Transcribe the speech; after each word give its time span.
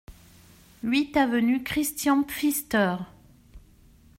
huit 0.81 1.15
avenue 1.15 1.61
Christian 1.61 2.23
Pfister 2.23 2.95